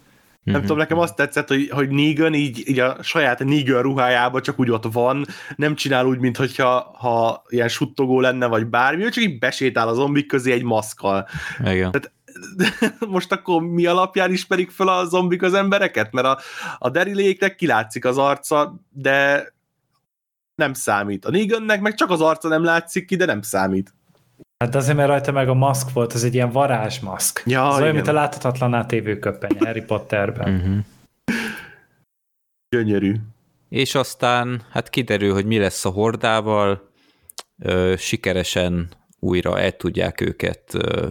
[0.45, 0.63] Nem mm-hmm.
[0.63, 4.71] tudom, nekem azt tetszett, hogy, hogy Negan így, így a saját Negan ruhájában csak úgy
[4.71, 9.39] ott van, nem csinál úgy, mintha ha ilyen suttogó lenne, vagy bármi, ő csak így
[9.39, 11.27] besétál a zombik közé egy maszkal.
[11.59, 11.91] Igen.
[11.91, 12.11] Tehát,
[13.07, 16.11] most akkor mi alapján ismerik fel a zombik az embereket?
[16.11, 16.39] Mert a,
[16.77, 19.47] a deriléknek kilátszik az arca, de
[20.55, 21.25] nem számít.
[21.25, 23.93] A Negannek meg csak az arca nem látszik ki, de nem számít.
[24.57, 27.43] Hát azért, mert rajta meg a maszk volt, az egy ilyen varázsmaszk.
[27.45, 30.53] Ja, az olyan, mint a láthatatlan átévő köpeny Harry Potterben.
[30.55, 30.77] Uh-huh.
[32.69, 33.15] Gyönyörű.
[33.69, 36.89] És aztán hát kiderül, hogy mi lesz a hordával,
[37.59, 38.89] ö, sikeresen
[39.19, 41.09] újra el tudják őket ö,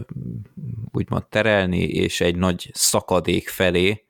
[0.92, 4.04] úgymond terelni, és egy nagy szakadék felé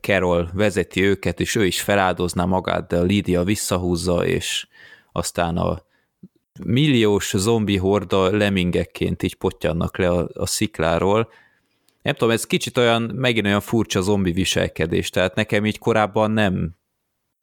[0.00, 4.66] Carol vezeti őket, és ő is feláldozná magát, de a Lídia visszahúzza, és
[5.12, 5.82] aztán a
[6.64, 11.28] milliós zombi horda lemingekként így potyannak le a, a szikláról.
[12.02, 16.70] Nem tudom, ez kicsit olyan, megint olyan furcsa zombi viselkedés, tehát nekem így korábban nem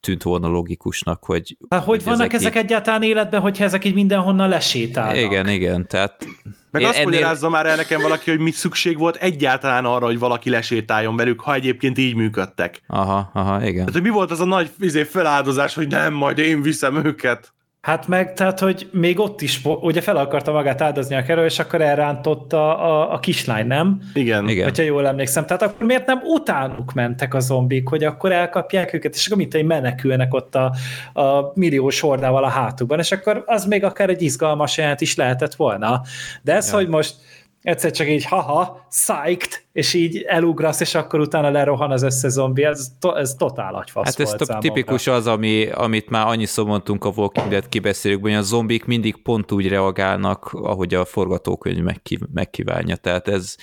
[0.00, 1.56] tűnt volna logikusnak, hogy...
[1.68, 2.62] Hát hogy, hogy vannak ezek, ezek így...
[2.62, 5.16] egyáltalán életben, hogyha ezek így mindenhonnan lesétálnak?
[5.16, 6.26] Igen, igen, tehát...
[6.70, 7.04] Meg azt ennél...
[7.04, 11.40] magyarázza már el nekem valaki, hogy mit szükség volt egyáltalán arra, hogy valaki lesétáljon velük,
[11.40, 12.82] ha egyébként így működtek.
[12.86, 13.74] Aha, aha, igen.
[13.74, 17.52] Tehát, hogy mi volt az a nagy izé, feláldozás, hogy nem, majd én viszem őket.
[17.82, 21.58] Hát meg, tehát, hogy még ott is, ugye fel akarta magát áldozni a kerül, és
[21.58, 24.00] akkor elrántotta a, a kislány, nem?
[24.14, 24.48] Igen.
[24.48, 24.64] Igen.
[24.64, 25.46] Hogyha jól emlékszem.
[25.46, 29.62] Tehát akkor miért nem utánuk mentek a zombik, hogy akkor elkapják őket, és akkor mint
[29.62, 30.74] menekülnek ott a,
[31.20, 35.54] a milliós hordával a hátukban, és akkor az még akár egy izgalmas jelent is lehetett
[35.54, 36.02] volna.
[36.42, 36.76] De ez, ja.
[36.76, 37.14] hogy most
[37.62, 42.64] egyszer csak így haha, psyched, és így elugrasz, és akkor utána lerohan az össze zombi,
[42.64, 47.04] ez, to, ez totál agyfasz Hát ez volt tipikus az, ami, amit már annyiszor mondtunk
[47.04, 51.84] a Walking Dead kibeszélőkben, hogy a zombik mindig pont úgy reagálnak, ahogy a forgatókönyv
[52.32, 53.56] megkívánja, tehát ez,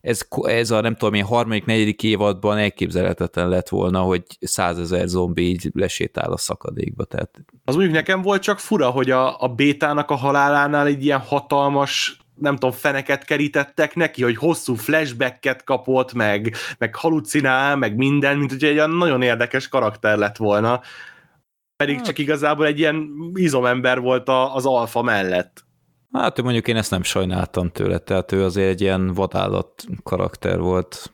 [0.00, 5.42] ez, ez a nem tudom én harmadik, negyedik évadban elképzelhetetlen lett volna, hogy százezer zombi
[5.42, 7.04] így lesétál a szakadékba.
[7.04, 7.30] Tehát...
[7.64, 12.25] Az mondjuk nekem volt csak fura, hogy a, a bétának a halálánál egy ilyen hatalmas
[12.38, 18.50] nem tudom, feneket kerítettek neki, hogy hosszú flashbacket kapott, meg, meg halucinál, meg minden, mint
[18.50, 20.80] hogy egy olyan nagyon érdekes karakter lett volna.
[21.76, 25.64] Pedig csak igazából egy ilyen izomember volt a, az alfa mellett.
[26.12, 31.12] Hát mondjuk én ezt nem sajnáltam tőle, tehát ő azért egy ilyen vadállat karakter volt.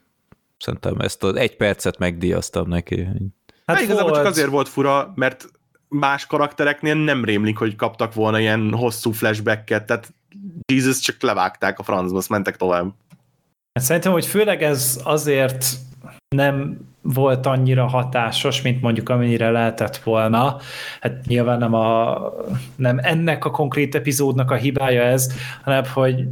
[0.59, 3.05] Szerintem ezt az egy percet megdíjaztam neki.
[3.05, 5.49] Hát, hát igazából csak azért volt fura, mert
[5.93, 10.13] más karaktereknél nem rémlik, hogy kaptak volna ilyen hosszú flashbacket, tehát
[10.73, 12.93] Jesus csak levágták a francba, azt mentek tovább.
[13.73, 15.65] Hát szerintem, hogy főleg ez azért
[16.37, 20.57] nem volt annyira hatásos, mint mondjuk amennyire lehetett volna.
[21.01, 22.19] Hát nyilván nem, a,
[22.77, 26.25] nem ennek a konkrét epizódnak a hibája ez, hanem hogy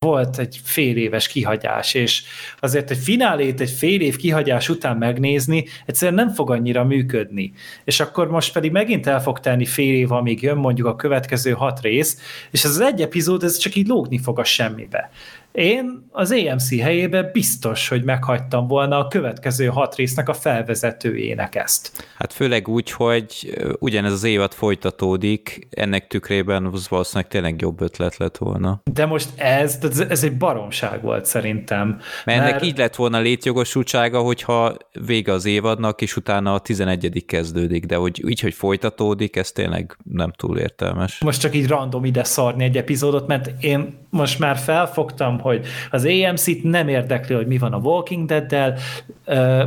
[0.00, 2.22] volt egy fél éves kihagyás, és
[2.60, 7.52] azért egy finálét egy fél év kihagyás után megnézni egyszerűen nem fog annyira működni.
[7.84, 11.52] És akkor most pedig megint el fog tenni fél év, amíg jön mondjuk a következő
[11.52, 12.18] hat rész,
[12.50, 15.10] és ez az egy epizód, ez csak így lógni fog a semmibe.
[15.58, 22.08] Én az AMC helyébe biztos, hogy meghagytam volna a következő hat résznek a felvezetőjének ezt.
[22.16, 28.16] Hát főleg úgy, hogy ugyanez az évad folytatódik, ennek tükrében az valószínűleg tényleg jobb ötlet
[28.16, 28.80] lett volna.
[28.92, 31.88] De most ez, ez egy baromság volt szerintem.
[31.88, 37.24] Mert, mert ennek így lett volna létjogosultsága, hogyha vége az évadnak, és utána a 11
[37.26, 41.20] kezdődik, de hogy így, hogy folytatódik, ez tényleg nem túl értelmes.
[41.20, 46.04] Most csak így random ide szarni egy epizódot, mert én most már felfogtam, hogy az
[46.04, 48.78] AMC-t nem érdekli, hogy mi van a Walking Dead-del,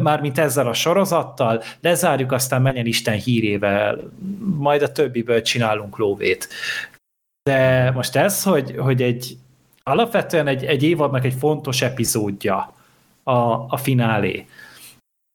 [0.01, 3.99] mármint ezzel a sorozattal, lezárjuk, aztán menjen Isten hírével,
[4.58, 6.47] majd a többiből csinálunk lóvét.
[7.43, 9.38] De most ez, hogy, hogy egy
[9.84, 12.73] alapvetően egy, egy évadnak egy fontos epizódja
[13.23, 13.32] a,
[13.67, 14.45] a finálé,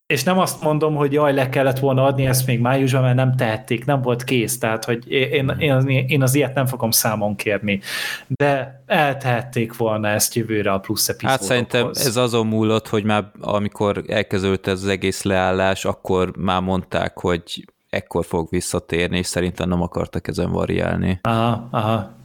[0.06, 3.36] és nem azt mondom, hogy jaj, le kellett volna adni ezt még májusban, mert nem
[3.36, 7.36] tehették, nem volt kész, tehát hogy én, én, az, én az ilyet nem fogom számon
[7.36, 7.80] kérni.
[8.26, 11.48] De eltehették volna ezt jövőre a plusz epizódokhoz.
[11.48, 16.60] Hát szerintem ez azon múlott, hogy már amikor elkezdődött ez az egész leállás, akkor már
[16.60, 21.18] mondták, hogy ekkor fog visszatérni, és szerintem nem akartak ezen variálni.
[21.22, 22.15] Aha, aha.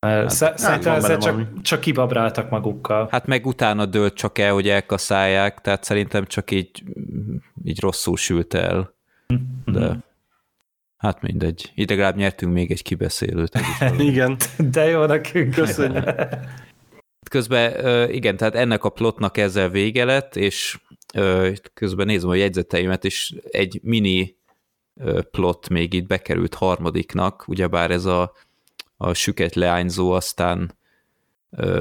[0.00, 3.08] Hát, Szerintem ezzel csak, csak kibabráltak magukkal.
[3.10, 6.82] Hát meg utána dőlt csak el, hogy elkaszálják, tehát szerintem csak így,
[7.64, 8.94] így rosszul sült el.
[9.64, 9.96] De
[10.96, 11.72] hát mindegy.
[11.74, 13.58] Ide legalább nyertünk még egy kibeszélőt.
[13.98, 14.36] igen.
[14.56, 15.54] De jó nekünk.
[15.54, 16.04] Köszönjük.
[17.30, 20.78] Közben igen, tehát ennek a plotnak ezzel vége lett, és
[21.74, 24.36] közben nézem a jegyzeteimet, és egy mini
[25.30, 28.32] plot még itt bekerült harmadiknak, ugyebár ez a
[29.00, 30.76] a süket leányzó aztán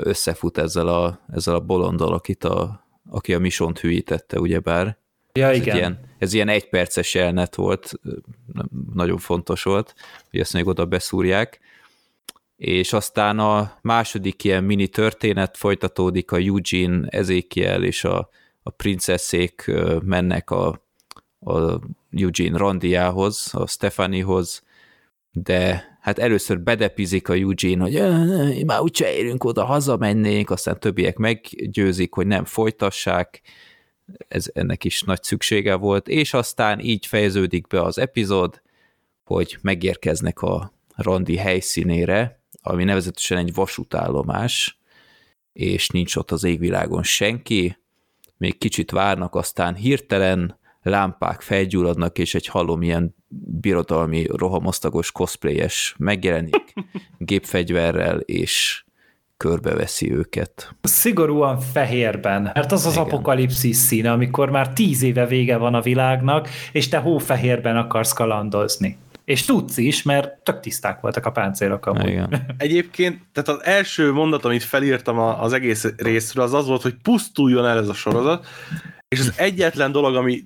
[0.02, 4.98] összefut ezzel a, ezzel a bolondal, akit a, aki a misont hűítette, ugyebár.
[5.34, 5.76] Ja, ez igen.
[5.76, 7.92] Ilyen, ez ilyen egyperces jelenet volt,
[8.94, 9.96] nagyon fontos volt,
[10.30, 11.60] hogy ezt még oda beszúrják.
[12.56, 18.30] És aztán a második ilyen mini történet folytatódik, a Eugene, Ezekiel és a,
[18.64, 20.82] a princeszék mennek a,
[21.40, 21.80] a
[22.12, 24.64] Eugene randiához, a Stefanihoz,
[25.32, 32.14] de hát először bedepizik a Eugene, hogy már úgyse érünk oda, hazamennénk, aztán többiek meggyőzik,
[32.14, 33.42] hogy nem folytassák,
[34.28, 38.62] ez ennek is nagy szüksége volt, és aztán így fejeződik be az epizód,
[39.24, 44.80] hogy megérkeznek a randi helyszínére, ami nevezetesen egy vasútállomás,
[45.54, 47.78] és nincs ott az égvilágon senki,
[48.38, 50.60] még kicsit várnak, aztán hirtelen
[50.90, 53.16] lámpák felgyulladnak, és egy halom ilyen
[53.62, 56.74] birodalmi rohamosztagos cosplayes megjelenik
[57.18, 58.86] gépfegyverrel, és
[59.38, 60.76] körbeveszi őket.
[60.82, 63.06] Szigorúan fehérben, mert az az Igen.
[63.06, 68.98] apokalipszis színe, amikor már tíz éve vége van a világnak, és te hófehérben akarsz kalandozni.
[69.26, 72.08] És tudsz is, mert tök tiszták voltak a páncélok amúgy.
[72.08, 72.46] Igen.
[72.58, 77.66] Egyébként, tehát az első mondat, amit felírtam az egész részről, az az volt, hogy pusztuljon
[77.66, 78.46] el ez a sorozat,
[79.08, 80.44] és az egyetlen dolog, ami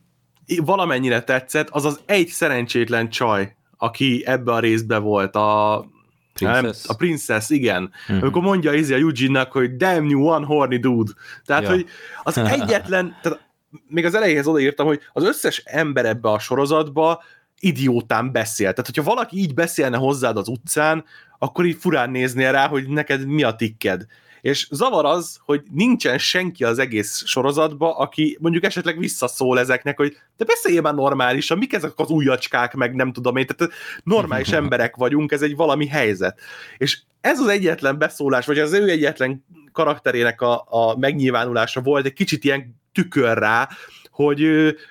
[0.60, 5.86] valamennyire tetszett, az az egy szerencsétlen csaj, aki ebbe a részbe volt, a
[6.34, 6.62] Princess.
[6.62, 7.92] Nem, a Princess, igen.
[8.12, 8.22] Mm-hmm.
[8.22, 11.12] Amikor mondja izé a Eugene-nak, hogy damn you one horny dude.
[11.46, 11.70] Tehát, ja.
[11.70, 11.86] hogy
[12.24, 13.50] az egyetlen, tehát
[13.88, 17.24] még az elejéhez odaírtam, hogy az összes ember ebbe a sorozatba
[17.60, 18.70] idiótán beszél.
[18.70, 21.04] Tehát, hogyha valaki így beszélne hozzád az utcán,
[21.40, 24.06] akkor így furán néznél rá, hogy neked mi a tikked.
[24.42, 30.18] És zavar az, hogy nincsen senki az egész sorozatba, aki mondjuk esetleg visszaszól ezeknek, hogy
[30.38, 33.74] te beszéljél már normálisan, mik ezek az újacskák, meg nem tudom én, tehát
[34.04, 36.40] normális emberek vagyunk, ez egy valami helyzet.
[36.78, 42.14] És ez az egyetlen beszólás, vagy az ő egyetlen karakterének a, a megnyilvánulása volt egy
[42.14, 43.70] kicsit ilyen tükör rá,
[44.12, 44.46] hogy,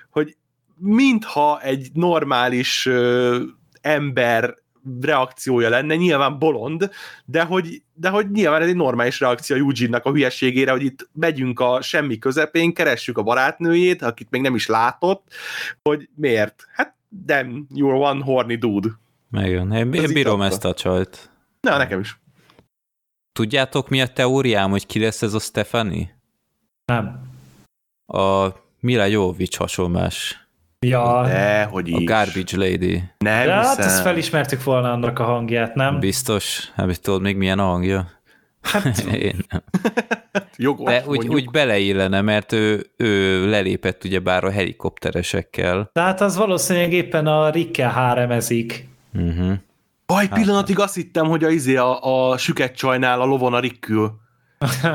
[0.09, 0.35] hogy
[0.77, 2.89] mintha egy normális
[3.81, 4.55] ember
[5.01, 6.89] reakciója lenne, nyilván bolond,
[7.25, 11.09] de hogy, de hogy nyilván ez egy normális reakció a Eugene-nak a hülyeségére, hogy itt
[11.13, 15.27] megyünk a semmi közepén, keressük a barátnőjét, akit még nem is látott,
[15.81, 16.65] hogy miért?
[16.73, 18.89] Hát nem, you're one horny dude.
[19.29, 19.71] Megjön.
[19.71, 21.29] Én, én bírom ezt a csajt.
[21.61, 22.19] Na, nekem is.
[23.33, 26.15] Tudjátok, mi a teóriám, hogy ki lesz ez a Stefani?
[26.85, 27.29] Nem.
[28.05, 28.47] A
[28.79, 30.40] Mila Jovic hasonlás.
[30.85, 31.23] Ja.
[31.25, 31.95] De, hogy is.
[31.95, 33.03] A Garbage Lady.
[33.17, 35.99] Nem De hát ezt felismertük volna annak a hangját, nem?
[35.99, 36.71] Biztos.
[36.75, 38.07] Hát tudod még milyen a hangja?
[38.61, 39.63] Hát, Én nem.
[40.55, 45.89] Jogos, De úgy, úgy beleillene, mert ő, ő lelépett ugye bár a helikopteresekkel.
[45.93, 48.87] Tehát az valószínűleg éppen a Rikkel háremezik.
[49.13, 49.53] Uh-huh.
[50.05, 54.11] Baj, pillanatig azt hittem, hogy a, izé a, a süket csajnál a lovon a rikkül.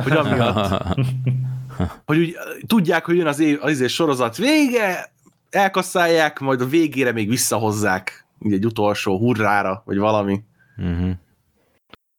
[0.03, 0.85] Hogy amiatt.
[2.07, 5.15] hogy úgy tudják, hogy jön az, év, az izé sorozat vége,
[5.57, 10.43] elkasszálják, majd a végére még visszahozzák, így egy utolsó hurrára, vagy valami.
[10.77, 11.11] Uh-huh.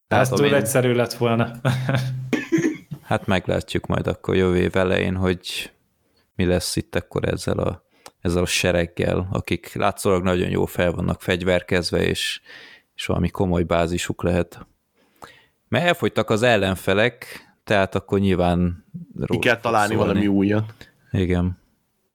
[0.08, 0.54] Ez túl én...
[0.54, 1.52] egyszerű lett volna.
[3.04, 5.72] hát meglátjuk majd akkor jövő év elején, hogy
[6.36, 7.86] mi lesz itt akkor ezzel a,
[8.22, 12.42] ezzel a sereggel, akik látszólag nagyon jó fel vannak fegyverkezve, és,
[12.96, 14.68] és valami komoly bázisuk lehet.
[15.68, 18.86] Mert elfogytak az ellenfelek, tehát akkor nyilván
[19.26, 20.08] Ki kell találni szólni.
[20.08, 20.74] valami újat.
[21.12, 21.58] Igen.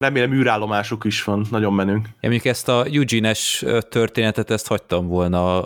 [0.02, 2.06] Remélem űrállomásuk is van, nagyon menünk.
[2.06, 5.58] Én mondjuk ezt a Eugene-es történetet, ezt hagytam volna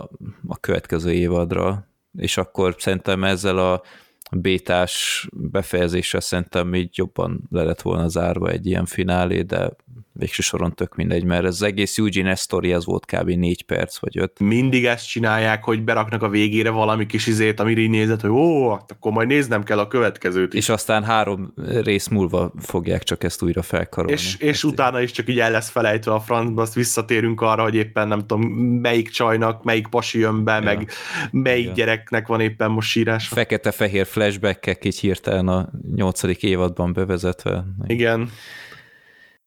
[0.47, 3.81] a következő évadra, és akkor szerintem ezzel a
[4.31, 9.75] bétás befejezéssel szerintem így jobban le lett volna zárva egy ilyen finálé, de
[10.17, 13.29] végső soron tök mindegy, mert ez az egész Eugene sztori az volt kb.
[13.29, 14.39] négy perc vagy öt.
[14.39, 18.71] Mindig ezt csinálják, hogy beraknak a végére valami kis izét, amire így nézett, hogy ó,
[18.71, 20.59] hát akkor majd néznem kell a következőt is.
[20.59, 24.13] És aztán három rész múlva fogják csak ezt újra felkarolni.
[24.17, 27.75] És, és utána is csak így el lesz felejtve a francba, azt visszatérünk arra, hogy
[27.75, 28.41] éppen nem tudom,
[28.81, 30.61] melyik csajnak, melyik pasi jön be, ja.
[30.61, 30.89] meg
[31.31, 31.73] melyik Igen.
[31.73, 33.27] gyereknek van éppen most sírás.
[33.27, 37.63] Fekete-fehér flashback-ek így hirtelen a nyolcadik évadban bevezetve.
[37.87, 38.29] Igen.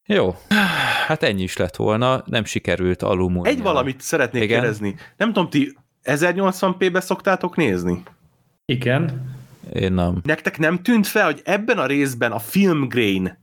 [0.07, 0.37] Jó,
[1.07, 3.49] hát ennyi is lett volna, nem sikerült alumulni.
[3.49, 4.61] Egy valamit szeretnék Igen?
[4.61, 4.95] kérdezni.
[5.17, 8.03] Nem tudom, ti 1080p-be szoktátok nézni?
[8.65, 9.35] Igen.
[9.73, 10.21] Én nem.
[10.23, 13.39] Nektek nem tűnt fel, hogy ebben a részben a filmgrain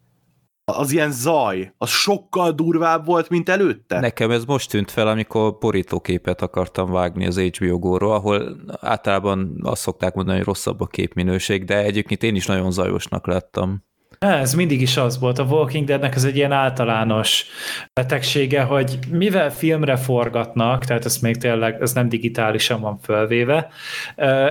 [0.74, 3.99] az ilyen zaj, az sokkal durvább volt, mint előtte?
[3.99, 9.82] Nekem ez most tűnt fel, amikor borítóképet akartam vágni az HBO Go-ról, ahol általában azt
[9.82, 13.86] szokták mondani, hogy rosszabb a képminőség, de egyébként én is nagyon zajosnak láttam.
[14.20, 15.39] Ez mindig is az volt.
[15.39, 17.45] A Walking Deadnek ez egy ilyen általános
[17.93, 23.70] betegsége, hogy mivel filmre forgatnak, tehát ez még tényleg, ez nem digitálisan van fölvéve,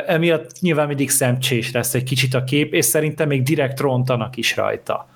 [0.07, 4.57] emiatt nyilván mindig szemcsés lesz egy kicsit a kép, és szerintem még direkt rontanak is
[4.57, 5.15] rajta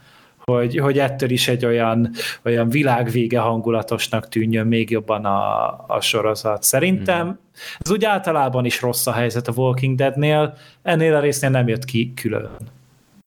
[0.54, 2.10] hogy, hogy ettől is egy olyan,
[2.44, 6.62] olyan világvége hangulatosnak tűnjön még jobban a, a sorozat.
[6.62, 7.30] Szerintem mm.
[7.78, 11.84] ez úgy általában is rossz a helyzet a Walking Deadnél, ennél a résznél nem jött
[11.84, 12.50] ki külön.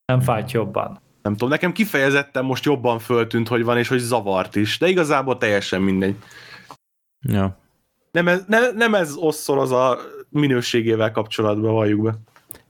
[0.06, 1.02] Nem fájt jobban.
[1.22, 5.38] Nem tudom, nekem kifejezetten most jobban föltűnt, hogy van, és hogy zavart is, de igazából
[5.38, 6.16] teljesen mindegy.
[7.20, 7.58] Ja.
[8.12, 10.00] Nem ez, ne, nem ez osszol az a
[10.30, 12.14] minőségével kapcsolatban, valljuk be.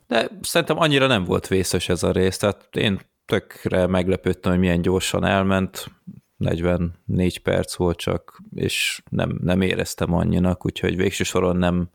[0.08, 4.82] De szerintem annyira nem volt vészes ez a rész, tehát én tökre meglepődtem, hogy milyen
[4.82, 5.92] gyorsan elment,
[6.38, 11.90] 44 perc volt csak, és nem, nem éreztem annyinak, úgyhogy végső soron nem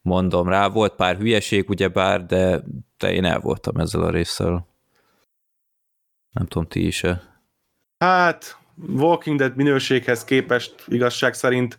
[0.00, 0.68] mondom rá.
[0.68, 2.62] Volt pár hülyeség, ugyebár, de,
[2.98, 4.66] de én el voltam ezzel a résszel.
[6.30, 7.22] Nem tudom, ti is-e?
[7.98, 8.58] Hát,
[8.88, 11.78] Walking Dead minőséghez képest igazság szerint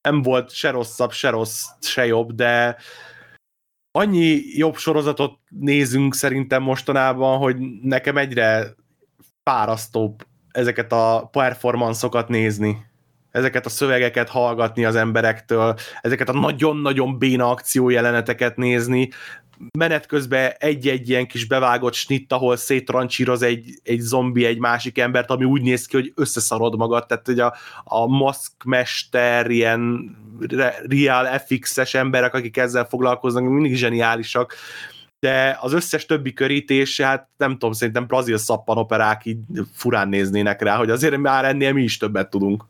[0.00, 2.76] nem volt se rosszabb, se rossz, se jobb, de
[3.92, 8.74] annyi jobb sorozatot nézünk szerintem mostanában, hogy nekem egyre
[9.44, 12.90] fárasztóbb ezeket a performanszokat nézni.
[13.30, 19.08] Ezeket a szövegeket hallgatni az emberektől, ezeket a nagyon-nagyon béna akciójeleneteket nézni,
[19.78, 25.30] menet közben egy-egy ilyen kis bevágott snitt, ahol széttrancsíroz egy, egy zombi egy másik embert,
[25.30, 27.54] ami úgy néz ki, hogy összeszarod magad, tehát hogy a,
[27.84, 30.10] a maszkmester, ilyen
[30.88, 34.54] real FX-es emberek, akik ezzel foglalkoznak, mindig zseniálisak,
[35.20, 39.38] de az összes többi körítés, hát nem tudom, szerintem brazil szappanoperák így
[39.72, 42.64] furán néznének rá, hogy azért már ennél mi is többet tudunk.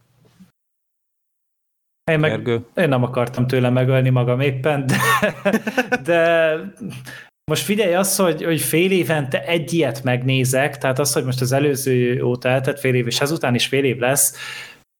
[2.10, 4.96] Én, meg, én nem akartam tőle megölni magam éppen, de,
[6.04, 6.54] de
[7.50, 11.52] most figyelj az, hogy, hogy fél évente egy ilyet megnézek, tehát az, hogy most az
[11.52, 14.36] előző óta eltett fél év, és ezután is fél év lesz,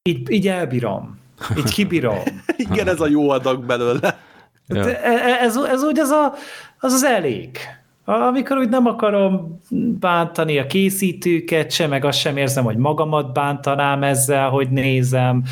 [0.08, 1.18] így, így elbírom.
[1.56, 2.18] Így kibírom.
[2.70, 4.18] Igen, ez a jó adag belőle.
[4.66, 4.84] Ja.
[4.84, 5.02] De
[5.40, 6.34] ez, ez úgy az, a,
[6.78, 7.58] az az elég.
[8.04, 9.60] Amikor úgy nem akarom
[10.00, 15.44] bántani a készítőket se, meg azt sem érzem, hogy magamat bántanám ezzel, hogy nézem.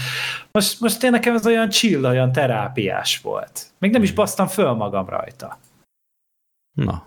[0.53, 3.67] Most, most én nekem ez olyan chill, olyan terápiás volt.
[3.79, 5.59] Még nem is basztam föl magam rajta.
[6.73, 7.07] Na,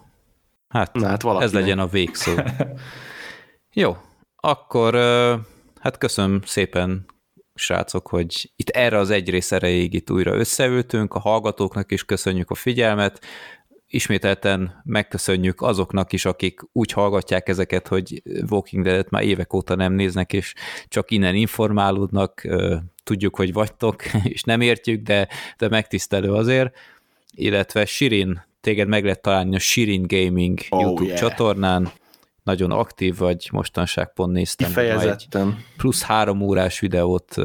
[0.68, 2.32] hát, Na, hát ez legyen a végszó.
[3.74, 3.98] Jó,
[4.36, 4.96] akkor
[5.80, 7.06] hát köszönöm szépen
[7.56, 12.50] srácok, hogy itt erre az egy rész erejéig itt újra összeültünk, a hallgatóknak is köszönjük
[12.50, 13.22] a figyelmet,
[13.94, 19.94] ismételten megköszönjük azoknak is, akik úgy hallgatják ezeket, hogy Walking Dead-et már évek óta nem
[19.94, 20.54] néznek, és
[20.88, 22.48] csak innen informálódnak,
[23.04, 25.28] tudjuk, hogy vagytok, és nem értjük, de,
[25.58, 26.76] de megtisztelő azért,
[27.32, 31.20] illetve Sirin, téged meg lehet találni a Sirin Gaming oh, YouTube yeah.
[31.20, 31.92] csatornán,
[32.44, 34.68] nagyon aktív vagy, mostanság pont néztem.
[34.68, 35.64] Kifejezetten.
[35.78, 37.36] Plusz három órás videót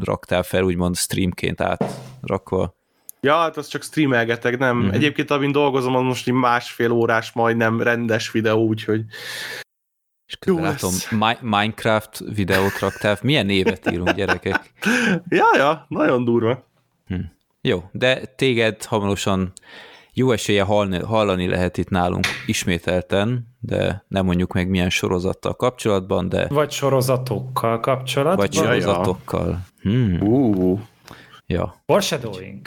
[0.00, 2.77] raktál fel, úgymond streamként átrakva.
[3.20, 4.78] Ja, hát az csak streamelgetek, nem.
[4.78, 4.90] Mm-hmm.
[4.90, 9.04] Egyébként, amin dolgozom, az most másfél órás, majdnem rendes videó, úgyhogy
[10.28, 13.18] és közben látom, Mi- Minecraft videót raktál.
[13.22, 14.72] Milyen névet írunk, gyerekek?
[15.28, 16.66] ja, ja, nagyon durva.
[17.06, 17.20] Hm.
[17.60, 19.52] Jó, de téged hamarosan
[20.12, 26.28] jó esélye hallani, hallani lehet itt nálunk ismételten, de nem mondjuk meg milyen sorozattal kapcsolatban,
[26.28, 26.46] de...
[26.48, 28.36] Vagy sorozatokkal kapcsolatban.
[28.36, 29.48] Vagy sorozatokkal.
[29.48, 29.90] Ja.
[29.90, 30.20] Hmm.
[30.20, 30.80] Uh.
[31.46, 31.74] Ja.
[31.86, 32.66] Foreshadowing.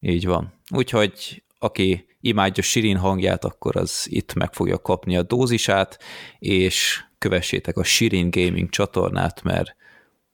[0.00, 0.52] Így van.
[0.70, 5.98] Úgyhogy aki imádja Sirin hangját, akkor az itt meg fogja kapni a dózisát,
[6.38, 9.76] és kövessétek a Sirin Gaming csatornát, mert,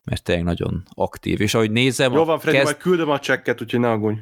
[0.05, 1.41] mert tényleg nagyon aktív.
[1.41, 2.13] És ahogy nézem...
[2.13, 2.71] Jó van, Freddy, kezd...
[2.71, 4.19] majd küldöm a csekket, úgyhogy ne aggódj.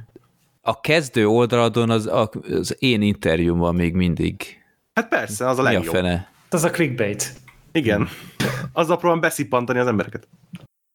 [0.60, 4.62] A kezdő oldaladon az, az én interjúm van még mindig.
[4.94, 5.82] Hát persze, az a legjobb.
[5.82, 6.32] Mi a fene?
[6.48, 7.32] Az a clickbait.
[7.72, 8.08] Igen.
[8.72, 10.28] azzal próbálom beszippantani az embereket.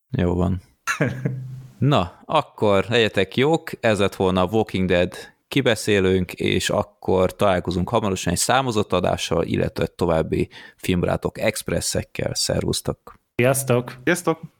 [0.10, 0.62] Jó van.
[1.80, 5.14] Na, akkor legyetek jók, ez lett volna a Walking Dead
[5.48, 12.34] kibeszélünk, és akkor találkozunk hamarosan egy számozott adással, illetve további filmbarátok expresszekkel.
[12.34, 13.14] Szervusztok!
[13.36, 13.94] Sziasztok!
[14.04, 14.59] Sziasztok!